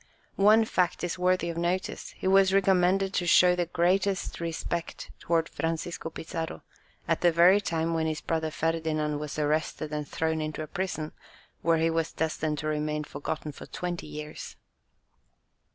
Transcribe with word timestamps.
One 0.41 0.65
fact 0.65 1.03
is 1.03 1.19
worthy 1.19 1.51
of 1.51 1.57
notice; 1.59 2.15
he 2.17 2.27
was 2.27 2.55
recommended 2.55 3.13
to 3.13 3.27
show 3.27 3.55
the 3.55 3.67
greatest 3.67 4.39
respect 4.39 5.11
towards 5.19 5.51
Francisco 5.51 6.09
Pizarro, 6.09 6.63
at 7.07 7.21
the 7.21 7.31
very 7.31 7.61
time 7.61 7.93
when 7.93 8.07
his 8.07 8.19
brother 8.19 8.49
Ferdinand 8.49 9.19
was 9.19 9.37
arrested 9.37 9.93
and 9.93 10.07
thrown 10.07 10.41
into 10.41 10.63
a 10.63 10.67
prison, 10.67 11.11
where 11.61 11.77
he 11.77 11.91
was 11.91 12.13
destined 12.13 12.57
to 12.57 12.67
remain 12.67 13.03
forgotten 13.03 13.51
for 13.51 13.67
twenty 13.67 14.07
years. 14.07 14.55